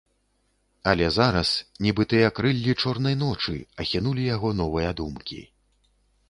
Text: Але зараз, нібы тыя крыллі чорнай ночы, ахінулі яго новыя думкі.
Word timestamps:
Але 0.91 1.09
зараз, 1.17 1.51
нібы 1.87 2.05
тыя 2.13 2.31
крыллі 2.39 2.73
чорнай 2.85 3.15
ночы, 3.25 3.55
ахінулі 3.85 4.27
яго 4.35 4.49
новыя 4.63 4.89
думкі. 5.03 5.39